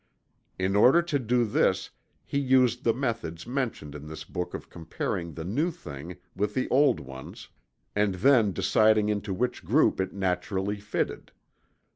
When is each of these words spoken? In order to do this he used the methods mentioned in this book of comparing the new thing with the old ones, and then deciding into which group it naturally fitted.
In 0.57 0.75
order 0.75 1.03
to 1.03 1.19
do 1.19 1.45
this 1.45 1.91
he 2.25 2.39
used 2.39 2.83
the 2.83 2.91
methods 2.91 3.45
mentioned 3.45 3.93
in 3.93 4.07
this 4.07 4.23
book 4.23 4.55
of 4.55 4.67
comparing 4.67 5.35
the 5.35 5.43
new 5.43 5.69
thing 5.69 6.17
with 6.35 6.55
the 6.55 6.67
old 6.69 6.99
ones, 6.99 7.49
and 7.95 8.15
then 8.15 8.51
deciding 8.51 9.09
into 9.09 9.31
which 9.31 9.63
group 9.63 10.01
it 10.01 10.11
naturally 10.11 10.79
fitted. 10.79 11.31